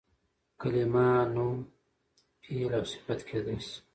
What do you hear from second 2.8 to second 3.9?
صفت کېدای سي.